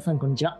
[0.00, 0.58] 皆さんこんにちは。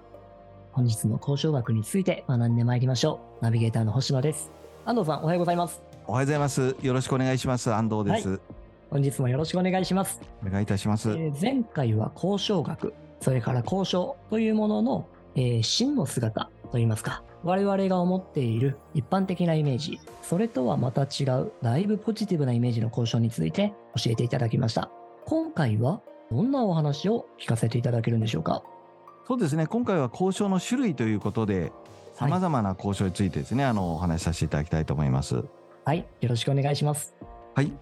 [0.72, 3.42] 本日も交渉学について学んでまいりましょう。
[3.42, 4.50] ナビゲーターの星野です。
[4.84, 5.80] 安藤さん、おはようございます。
[6.06, 6.76] おはようございます。
[6.82, 7.72] よろしくお願いします。
[7.72, 8.38] 安藤です。
[8.90, 10.20] 本日もよろしくお願いします。
[10.46, 11.08] お願いいたします。
[11.12, 12.92] えー前回は交渉学、
[13.22, 15.06] それから交渉というものの、
[15.36, 24.90] えー真の姿といいますか、我々が思っている一般的なイメージ、それとはまた違う、だいぶポジティブなイメージの交渉について教えていただきました。
[25.24, 28.62] 今回はどんなお話を聞かせていただけるんでしょうか？
[29.30, 29.68] そうですね。
[29.68, 31.72] 今回は交渉の種類ということで、はい
[32.14, 35.42] 様々な交渉についてですね、あの、お話しさせていただきたいと思います。
[35.86, 37.14] はい、よろしくお願いします。
[37.54, 37.72] はい。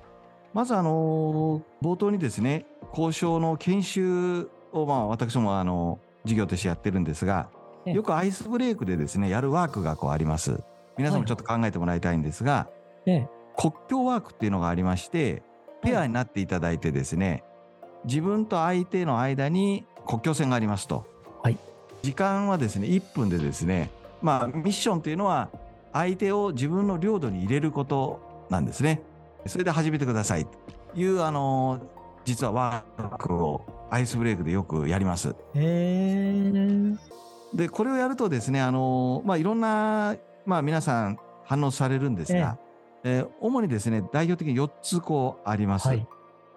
[0.55, 7.49] まず、あの、冒頭にですね、交渉の研修を、まあ、私も、あの、授業としてやってるんですが、
[7.85, 10.63] ええよくアイスブレイクでですね、やるワークがこうあります。
[10.99, 12.69] 皆さんもちょっと考えてもらいたいんですが、
[13.07, 15.43] ええ、国境ワークっていうのがありまして、
[15.83, 17.43] ペアになっていただいてですね、
[18.05, 21.18] 自分と相手の間に国境線がありますと。
[21.99, 23.91] はい時間はですね、1分でですね、
[24.23, 25.51] まあミッションっていうのは
[25.93, 29.03] 相手を自分の領土に入れることなんですね。
[29.47, 30.53] それで始めてくださいと
[30.95, 31.81] いう、あの、
[32.25, 35.35] 実はワークをアイスブレイクでよくやります。
[37.55, 42.59] で、これをやるとですね、あの、まあ、いろんな、まあ、皆さん反応されるんですが、
[43.05, 45.89] えー主にですね、代表的に4つこうあります。
[45.89, 46.07] はい。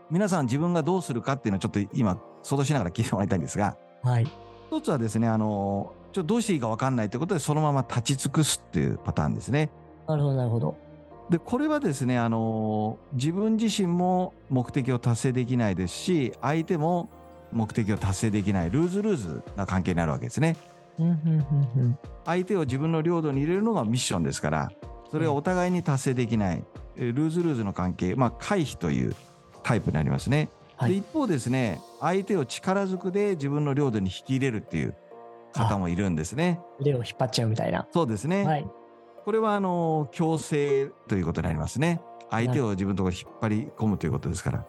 [0.09, 4.27] 皆さん自分がどうするかっていうのをちょっと今想像しながら聞いてもらいたいんですが、はい。
[4.71, 9.69] 一つはですね、あの、ちょっとどうしていいかわかんないということで、そのまま立ち尽くすっていうパターンですね。
[10.07, 10.77] なるほど、なるほど。
[11.29, 17.09] で、これはですね、あの、自分自身も目的を達成できないですし、相手も
[17.51, 20.55] 目的を達成できない、ルーズルーズな関係になるわけですね。
[22.23, 24.71] 相手を自分の領土に入れるのがミッションですから、
[25.11, 26.63] それがお互いに達成できない、
[26.95, 29.15] えールーズルーズの関係、まあ、回避という
[29.63, 30.49] タイプになりますね。
[30.81, 34.95] はいで一方ですね、相手を力ずくで自分の領土に引き入れるっていう
[35.53, 36.59] 方もいるんですね。
[36.79, 37.87] 腕を引っ張っちゃうみたいな。
[37.91, 38.45] そうですね。
[38.45, 38.67] はい。
[39.23, 42.01] これは、あの、強制ということになりますね。
[42.31, 44.65] 相手を自分のところに引っ張り込むということですから。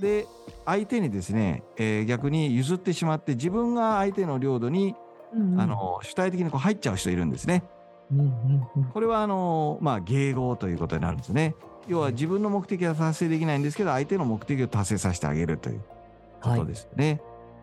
[0.00, 0.26] で、
[0.64, 4.96] 相手にですね、えー逆に譲ってしまって、自分が相手の領土に、
[5.32, 7.62] うんうんあ、の、主体的にこう入っちゃう人いるんですね。
[8.10, 8.84] うん、うん、うん。
[8.92, 11.54] これはあの、まあ、迎合ということになるんですね。
[11.88, 15.80] 要は自分の目的は達成できないんですけど、相手の目的を達成させてあげるという
[16.42, 16.66] こはいと。
[16.66, 17.20] ですね。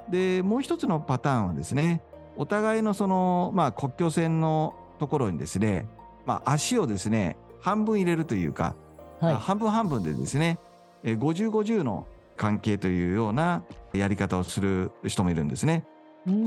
[0.09, 2.01] で、もう一つのパターンはですね、
[2.35, 5.88] お互いのその、まあ、国境線のところにですね、
[6.25, 8.75] まあ、足をですね、半分入れるというか、
[9.19, 9.35] はい。
[9.35, 10.59] 半分半分でですね、
[11.03, 13.63] えー50、50の関係というような
[13.94, 15.85] やり方をする人もいるんですね。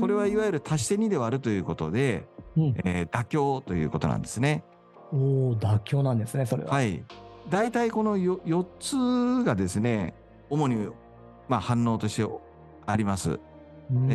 [0.01, 2.75] これはいわゆる足して2で割るということで、うん。
[2.83, 4.63] えー妥協ということなんですね。
[5.11, 6.71] おお、妥協なんですね、それは。
[6.71, 7.03] はい。
[7.49, 10.13] 大体このよ4つがですね、
[10.49, 10.89] 主に、
[11.47, 12.27] まあ、反応として
[12.85, 13.39] あります。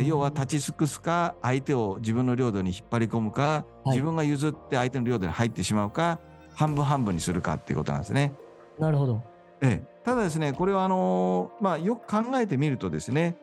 [0.05, 6.19] 要は立ち尽くすか、相手を自分の領土に引っ張り込むか、はい自分が譲って相手の領土に入ってしまうか、
[6.55, 8.33] 半分半分にするかっていうことなんですね。
[8.79, 9.21] なるほど。
[9.61, 13.35] ええ、ただですね、これはあのーまあ、よく考えてみるとですね、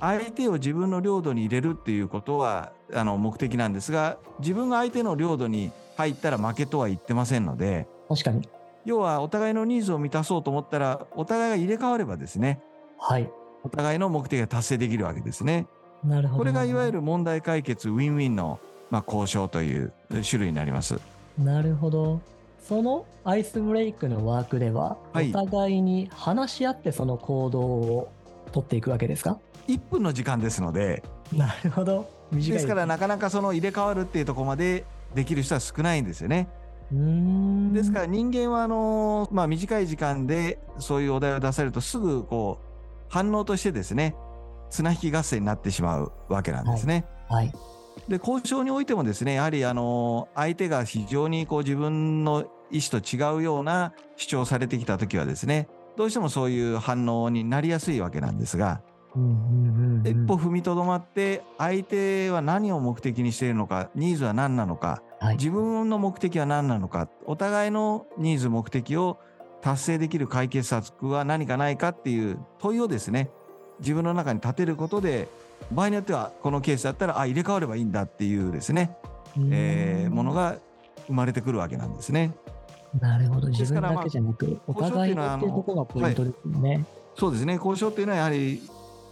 [0.00, 8.48] 相手を自分の領土に入れるっていうことはあの目的なんですが、自分が相手の領土に入ったら負けとは言ってませんので、確かに。
[8.84, 12.60] 要はお互いのニーズを満たそうと思ったら、お互いが入れ替わればですね、
[12.98, 13.30] はい。
[13.62, 15.66] お互いの目的が達成できるわけですね。
[16.04, 16.38] なるほど。
[16.38, 19.92] これがいわゆる問題解決ウィンウィンの、まあ、交渉という
[20.28, 21.00] 種類になります。
[21.38, 22.20] なるほど。
[22.66, 28.12] そのアイスブレイクのワークでは、はいお互いに話し合ってその行動を
[28.52, 31.02] 取っていくわけですか？1分の時間ですので、
[31.32, 32.08] なるほど。
[32.32, 34.84] 短いですからなかなかその入れ替わるっていうところまで
[35.14, 36.48] できる人は少ないんですよね。
[36.92, 42.74] ですから人間はあの、まあ、短い時間でそういうお題を出されるとすぐこう
[43.08, 44.14] 反応としてですね、
[44.70, 47.04] 綱引き合戦になってしまうわけなんですね。
[47.28, 47.52] はい。
[48.08, 58.80] で、交渉においてもですね、やはりあの、相手が非常にこう自分の意思と違うような主張をされてきたときはですね、どうしてもそういう反応になりやすいわけなんですが、
[59.16, 65.36] 一歩踏みとどまって、相手は何を目的にしているのか、ニーズは何なのか、はい。
[65.36, 69.18] 自分の目的は何なのか、お互いのニーズ、目的を
[69.62, 73.30] 達成できる解決策は何かないかっていう問いをですね、
[73.78, 75.28] 自分の中に立てることで、
[75.70, 78.96] 場合によってはこのケースだったら、あ、入れ替わればいいんだっていうですね、
[79.50, 80.56] えーものが
[81.06, 82.32] 生まれてくるわけなんですね。
[83.00, 83.48] なるほど。
[83.48, 86.84] 自分だけじゃなく、お互いのっていうところがポイントですよね。
[87.16, 88.60] そうですね、交渉っていうのはやはり、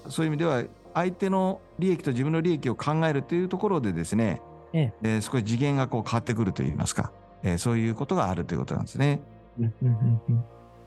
[0.09, 0.65] そういう意味では、
[0.95, 4.41] 相手の利益と自分の利益を考えるというところでですね、
[4.73, 7.13] えええー少し次元がこう変わってくるといいますか、
[7.43, 9.21] えーそういうことがあるということなんですね。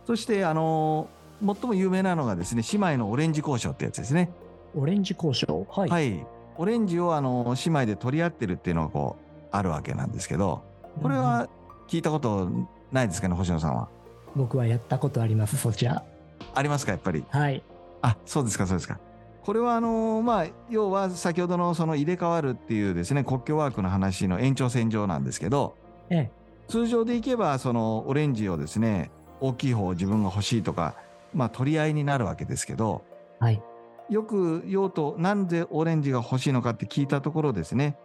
[0.05, 4.31] そして、あのー最も有名なのがですね、姉妹のオレンジ交渉ってやつですね。
[4.73, 5.67] オレンジ交渉？
[5.69, 5.89] はい。
[5.89, 6.25] はい。
[6.57, 10.63] オレンジをあの姉妹で取り合ってるっていうのがこうあるわけなんですけど
[11.01, 11.49] これは
[11.89, 12.49] 聞いたこと
[12.93, 13.89] ないですかね星野さんは？
[14.37, 16.05] 僕はやったことあります、そちら。
[16.53, 17.25] ありますかやっぱり？
[17.29, 17.61] はい。
[18.01, 18.99] あそうですかそうですか。
[19.43, 25.77] これはあのまあ要は先ほどのその入れ替わるっていうですね国境ワークの話の延長線上なんですけど
[26.09, 26.31] ええ。
[26.67, 30.95] 通常でいけばそのオレンジをですね大きい方を自分が欲しいとか
[31.33, 33.03] まあ取り合いになるわけですけど
[33.39, 33.61] はい。
[34.09, 37.97] よく用途なんでオレンジが欲しいのかって聞いたところですね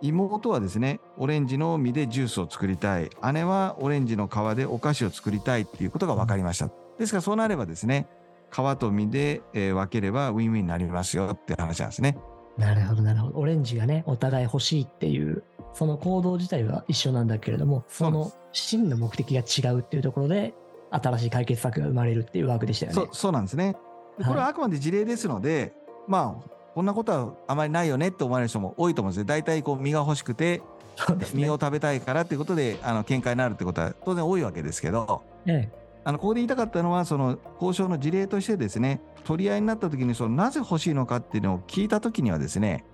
[0.00, 8.08] 妹はですねオレンジの実でジュースを作りたい姉はオレンジの皮でお菓子を作りたいっていうことが分かりましたですからそうなればですね
[8.52, 12.18] 皮と実で、えー分ければウィンウィンになりますよって話なんですね。
[12.58, 13.38] なるほど、なるほど。
[13.38, 20.52] オレンジがね、お互い欲しいっていう、その行動自体は一緒なんだけれども、その真の目的が違うっていうところで、
[20.90, 22.94] 新しい解決策が生まれるっていうワークでしたよね。
[22.94, 23.76] そうそうなんですね。
[24.18, 25.72] でこれはあくまで事例ですので、
[26.06, 29.24] まあこんなことはあまりないよねって思われる人も多いと思うんですね。
[29.24, 31.26] 大体こう実が欲しくてね。
[31.34, 31.54] 実を。
[31.54, 35.22] 食べたいからっていうことであの見解になるってことは当然多いわけですけど。
[35.46, 35.70] え
[36.04, 42.84] あのここで言いたかったのはその交渉の事例としてですね取り合いになった時にそのなぜ欲しいのかっていうのを聞いた時にはですね。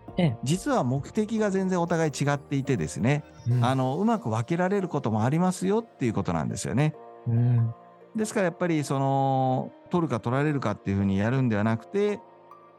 [0.43, 6.97] 実は目的が全然お互い違っていてですね、うんあのうまく分けられることもありますよっていうことなんですよね。
[7.29, 7.73] うん。
[8.17, 12.19] ですからやっぱりその取るか取られるかっていうふうにやるんではなくて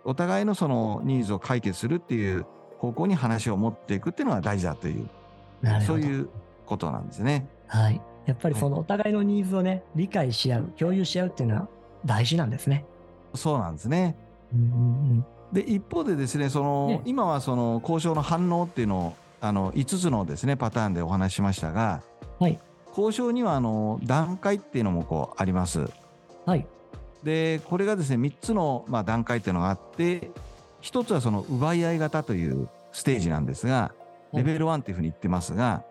[0.04, 2.46] お互いのそのニーズを解決するっていう
[2.78, 5.10] 方向に話を持っていくっていうのが大事だという。
[5.86, 6.30] そういう
[6.66, 7.48] ことなんですね。
[7.68, 8.02] はい。
[8.30, 11.68] やっぱりそのお互いのニーズをね、理解し合う、共有し合うっていうのは
[12.06, 12.86] 大事なんですね。
[13.36, 14.16] そうなんですね。
[14.54, 14.64] うんう
[15.16, 22.04] んで一方でですねその、ね今はその交渉の反応っていうのをあの5つのですねパターンでお話ししましたが、
[22.40, 22.60] はい
[22.90, 25.80] 交渉にはあの段階っていうのもこうあります。
[25.80, 25.90] うん。
[26.46, 26.68] はい。
[27.24, 30.32] でこれがですね3つの、まあ、段階っていうのがあって
[30.82, 33.92] 1つはその奪い合い型というステージなんですが
[34.34, 35.84] レベル1っていうふうに言ってますが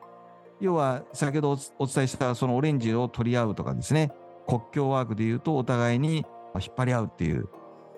[0.61, 4.13] 要は先ほどおお伝えしたそのオレンジを取り合うとかですね
[4.47, 6.25] 国境ワークでいうとお互いに
[6.55, 7.49] 引っ張り合うっていう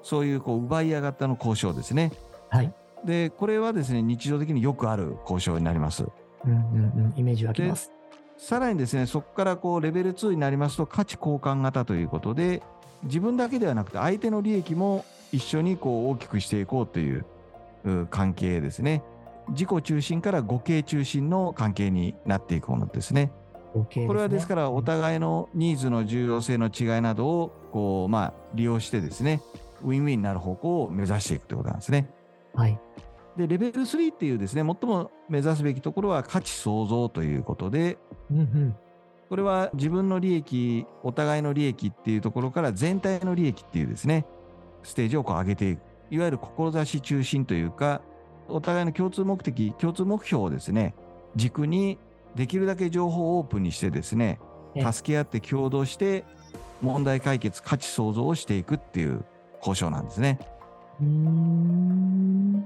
[0.03, 2.13] そういうこう奪い合い型の交渉ですね。
[2.49, 2.73] はい。
[3.05, 6.05] でこれはですね日常的によくある交渉になります。
[6.45, 6.59] うんうん
[7.07, 7.15] うん。
[7.17, 7.93] イメージ湧きます。
[8.37, 12.63] さらにですねそこからこうレベル2になりますと価値交換型ということで
[13.05, 17.27] 自分だけではなくて相手の利益も一緒にこう大きくしていこうという
[17.85, 19.03] う関係ですね
[19.51, 23.33] 自己中心から互恵中心の関係になっていくものですね。
[23.75, 29.41] OK これはですからお互いのニーズの重要性の違いなどをこうまあ利用してですね
[29.83, 32.11] ウィンウィンになる方向を目指していくということなんですね。
[32.55, 32.79] はい。
[33.37, 37.97] でレベル3っていうですね最も目指すべきところは価値創造ということで
[38.31, 38.77] うんうん。
[39.31, 44.27] これは自分の利益、お互いの利益っていうところから全体の利益っていうですね、
[44.83, 45.83] ステージをこう上げていく。
[46.11, 46.39] いわゆる
[46.85, 48.03] 志中心というか、
[48.51, 50.95] お互いの共通目的、共通目標をですね、
[51.37, 51.99] 軸に
[52.35, 54.39] できるだけ情報をオープンにしてですね、
[54.75, 56.25] ええ助け合って共同して
[56.81, 59.25] 問題解決、価値創造をしていくっていう
[59.59, 60.39] 交渉なんですね。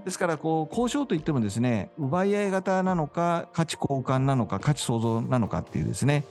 [0.05, 6.25] ですから、こう、交渉といってもですね、奪い合い型なのか、価値交換なのか、価値創造なのかっていうですね、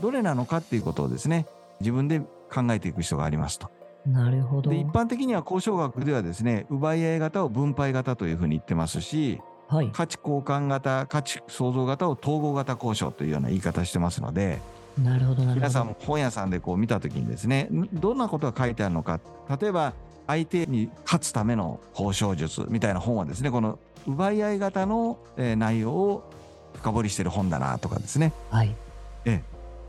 [0.00, 1.46] どれなのかっていうことをですね、
[1.80, 3.70] 自分で考えていく必要がありますと。
[4.06, 4.70] なるほど。
[4.70, 9.90] で、一般的には交渉学ではですね、奪い合い型を分配型というふうに言ってますし、はい。
[9.92, 14.60] 価値交換型、価値創造型を統合型交渉というような言い方してますので、
[15.02, 15.44] なるほど。
[15.44, 19.20] 皆さんも本屋さんでこう見たときにですね、んどんなことが書いてあるのか、
[19.60, 19.92] 例えば
[20.26, 26.30] 相手に勝つための交渉術みたいな本はですね、この奪い合い型の、えー内容を
[26.74, 28.74] 深掘りしてる本だなとかですね、はい。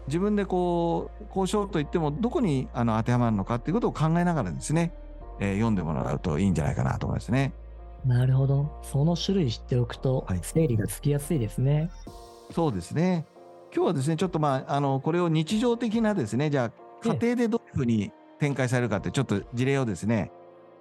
[0.07, 4.93] 自分でこう交渉といってもどこにあの当てはまるのかっていうことを考えながらですね、
[5.39, 7.53] えー読んでもらうといいんじゃないかなと思いますね。
[8.05, 8.79] なるほど。
[8.83, 11.89] その種類知っておくとはい、整理がつきやすいですね。
[12.51, 13.25] そうですね。
[13.75, 20.31] 今日はですね、ちょっとまあ、あの、これを日常的なですね、じゃあ、ええ家庭でどういうふうに展開されるかって、ちょっと事例をですね、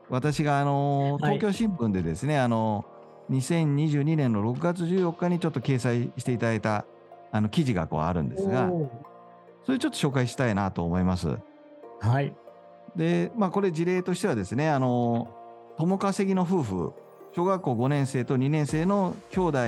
[0.08, 2.84] 私が、あの、はい東京新聞でですね、あの、
[3.30, 6.86] 2022年の6月14日にちょっと掲載していただいた、
[7.32, 8.70] あの、記事がこうあるんですが、
[9.66, 11.36] それちょっと紹介したいなと思います。
[12.00, 12.32] はい。
[12.94, 15.28] で、まあ、これ事例としてはですね、あの、
[15.76, 16.92] 共稼ぎの夫婦、
[17.34, 19.58] 小学校5年生と2年生の兄弟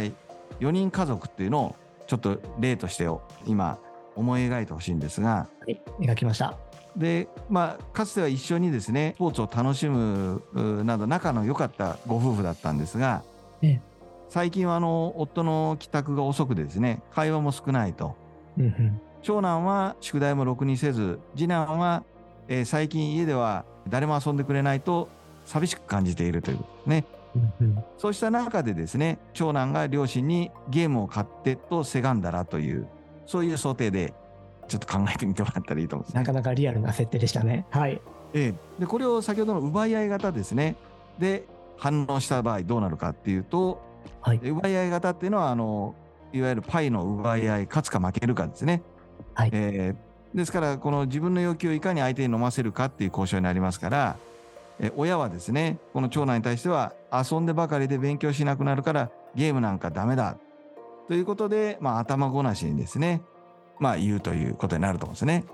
[0.60, 1.76] 4人家族っていうのを
[2.06, 3.06] ちょっと例として
[3.44, 3.78] 今
[4.16, 5.82] 思い描いてほしいんですが、はい。
[6.00, 6.56] 描きました。
[6.96, 13.24] で、まあ、かつては一緒にですね、スポーツを楽しむうなど仲の良かったご夫婦だったんですが、
[13.62, 13.80] ええ
[14.30, 18.14] 最近はあの、夫の帰宅が遅くてですね、会話も少ないと。
[18.58, 19.00] うんうん。
[19.22, 22.04] 長男は宿題もろくにせず、次男は、
[22.48, 25.08] えー最近家では誰も遊んでくれないと
[25.44, 27.04] 寂しく感じているというね。
[27.98, 32.88] そうした中でですね、長男が両親にゲームを買ってとせがんだらという、
[33.26, 34.14] そういう想定で
[34.68, 37.66] ちょっと考えてみてもらったらいいと思うんですねなかなかリアルな設定でしたね。
[37.70, 38.00] はい。
[38.34, 40.76] ええ、でこれを先ほどの奪い合い型ですね
[41.18, 41.46] で
[41.78, 43.80] 反応した場合どうなるかっていうと、
[44.20, 45.94] はいえ奪い合い型っていうのはあの
[46.34, 48.82] いわゆるパイの奪い合い勝つか負けるかですね、
[49.34, 54.16] はいえーですからこの自分の要求をいかに相手に飲ませるかっていう交渉になりますから、
[54.78, 60.36] え親はですねこの長男に対しては遊んでばかりで勉強しなくなるからゲームなんかダメだ
[61.08, 63.22] ということで、まあ、頭ごなしにですね
[63.78, 65.44] まあ言うということになると思うんですね。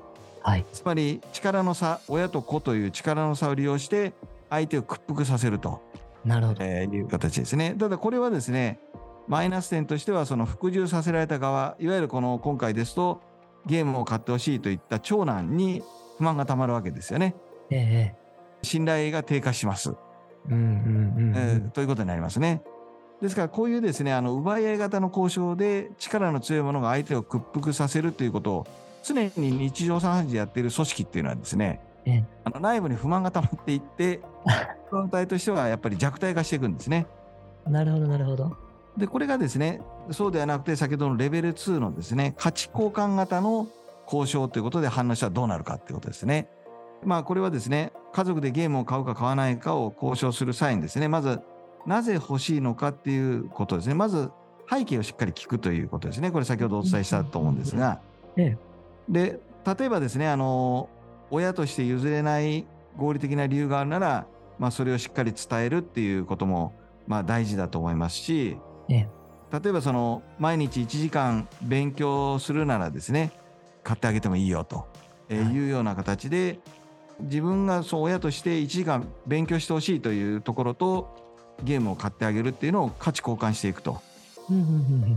[0.43, 0.67] はい。
[0.73, 4.13] つまり力の差親と子という力の差を利用して
[4.51, 5.81] 相手を屈服させると、
[6.25, 6.65] なるほど。
[6.65, 7.77] えーいう形ですね。
[7.79, 8.79] ただこれはですね
[9.27, 13.23] マイナス点としてはその服従させられた側いわゆるこの今回ですと
[13.67, 15.83] ゲームを買ってほしいといった長男に
[16.19, 17.35] 不満がたまるわけですよね。
[17.71, 18.25] ええ
[18.63, 19.95] 信頼が低下します、
[20.49, 22.63] うんうんうんということになりますね。
[23.21, 28.67] ですからこういうですねあの奪い合い型の交渉で力の強い者が相手を屈服させるということを
[29.03, 34.21] 常に日常茶飯事でやっている組織っていうのはですね、ええあの内部に不満が溜まっていって
[34.91, 37.07] フロン体としてはやっぱり弱体化していくんですね。
[37.67, 38.64] なるほどなるほど。
[38.97, 43.67] でこれがですねそうではなくて先ほどのレベル2のですね価値交換型の
[44.07, 46.49] 交渉ということで反応したらどうなるかということですね。
[47.05, 51.41] まあこれはですね家族でゲームを買うか買わないかを交渉する際にですねまず
[51.87, 53.95] なぜ欲しいのかっていうことですね。
[53.95, 54.31] まず
[54.71, 56.31] 背景をしっかり聞くということですね。
[56.31, 58.01] これ先ほどお伝えしたと思うんですが、
[58.37, 58.59] ええ。
[59.09, 59.41] で
[59.79, 60.89] 例えばですねあの
[61.31, 64.27] 親として譲れない合理的な理由があるなら、
[64.59, 66.73] まあ、それをしっかり伝えるっていうことも、
[67.07, 68.57] まあ、大事だと思いますし、
[68.89, 69.09] ええ
[69.63, 73.31] 例えばその毎日1時間勉強するならですね
[73.85, 74.87] 買ってあげてもいいよと、
[75.31, 76.59] いいうような形で
[77.21, 81.15] 自分がそう親として1時間勉強してほしいというところと
[81.63, 84.01] ゲームを買ってあげるっていうのを価値交換していくと。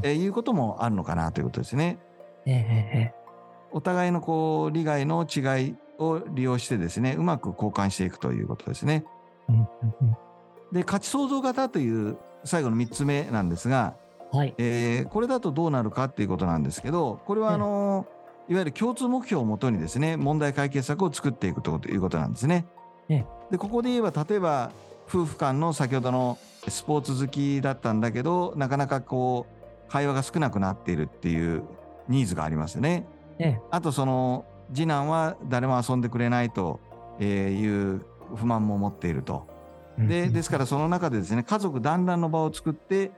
[0.04, 1.98] えーいうこともあるのかなということですね。
[3.72, 9.04] お互いのこう利害の違いを利用してですねうまく交換していくということですね。
[10.72, 13.96] で価値創造型という最後の3つ目なんですが、
[14.32, 14.54] はい。
[14.58, 18.06] えーこれだとどうなるかっていうことなんですけどこれはあの、
[18.50, 22.66] いわゆる共通目標をもとにですね問題解決策を作っていくということなんですね。
[23.10, 24.72] ええでここで言えば例えば
[25.08, 26.38] 夫婦間の先ほどの
[26.68, 29.46] スポーツ好きだったんだけどなかなかこ
[29.88, 31.63] う会話が少なくなっているっていう
[32.10, 33.08] ニーズがありますよね。
[33.39, 36.82] ええあとその次男は誰も遊んでくれないと
[37.20, 39.47] えーいう不満も持っていると。
[39.98, 43.12] でですからその中でですね家族団らんの場を作って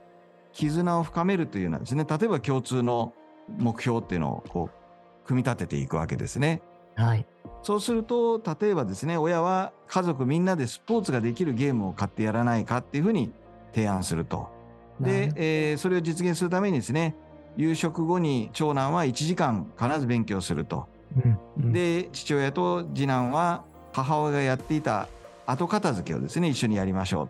[0.53, 3.13] 絆を深めるというようなですね例えば共通の
[3.57, 6.61] 目標っていうのをこう組み立てていくわけですね。
[6.95, 7.25] はい。
[7.61, 13.31] そうすると例えばですね親は家族みんなでスポーツができるゲームを買ってやらないかっていうふうに
[13.73, 14.49] 提案すると。
[14.99, 17.15] で、えーそれを実現するためにですね
[17.57, 20.87] 夕食後に長男は1時間必ず勉強すると。
[21.23, 25.07] うんうん、で父親と次男は母親がやっていた
[25.51, 27.29] 後片付けをですね一緒にやりましょ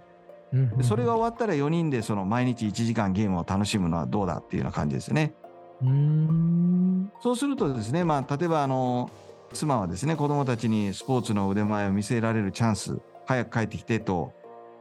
[0.51, 5.33] うんうんうでそれが終わったら4人でその毎日1時間ゲームを楽しむのはどうだっていうような感じですね
[5.81, 7.11] うーん。
[7.21, 9.09] そうするとですねまあ例えばあの
[9.53, 14.33] 妻はですね子供たちにスポーツの腕前を見せられるチャンス早く帰ってきてと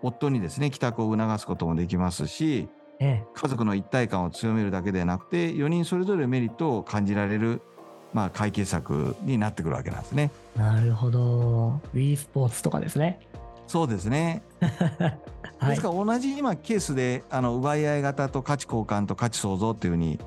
[0.02, 2.68] 夫にですね帰宅を促すこともできますし
[3.00, 3.26] ええ。
[3.34, 7.62] 家族の一体感を強めるだけでなくて4人それぞれメリットを感じられる
[8.12, 10.30] まあ解決策になってくるわけなんですね。
[10.56, 11.80] なるほど。
[11.94, 13.20] Wii スポーツとかですね。
[13.66, 14.42] そうですね。
[15.58, 15.82] はいです。
[15.82, 20.18] から同じ今ケースであの奪い合い型と価値交換と価値創造っていうふうに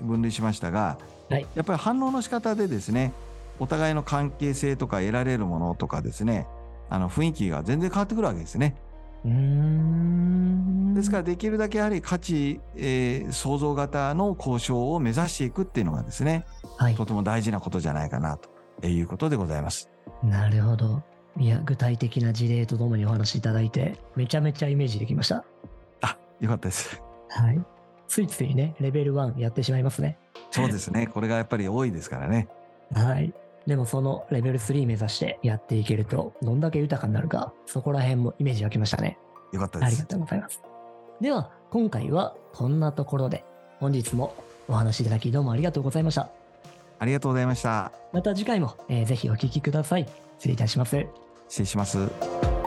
[0.00, 3.12] 分類しましたが、はいやっぱり反応の仕方でですね
[3.60, 6.46] お互いの関係性とか得られるものとかですね
[6.88, 8.76] あの雰囲気が全然変わってくるわけですね。
[9.24, 16.44] ですからできるだけやはり価値、えー創造型の交渉を目指していくっていうのがですね
[16.76, 16.94] はい。
[16.94, 19.90] とても大事なことじゃないかなということでございます。
[20.22, 21.02] なるほど。
[21.38, 25.44] いや、具体的な事例とともにお話しいただいて、めちゃめちゃイメージできました。
[26.00, 27.00] あよかったです。
[27.28, 27.60] はい。
[28.08, 30.18] ついついね、レベル1やってしまいますね。
[30.50, 32.48] そうですねこれがやっぱり多いですからね。
[32.94, 33.32] はい。
[33.66, 39.18] でもそのレベル3目指してやっていけると、どんだけ豊かになるか、そこら辺もイメージ湧きましたね。
[39.52, 40.04] よかったですありが。
[40.04, 40.62] とうございます。
[41.20, 43.44] では、今回はこんなところで、
[43.80, 44.34] 本日も
[44.68, 46.30] お話しいただきどうもありがとうございました。
[46.98, 47.92] ありがとうございました。
[48.12, 50.08] また次回も、えーぜひお聞きください。
[50.38, 51.06] 失礼いたします。
[51.48, 52.57] 失礼します。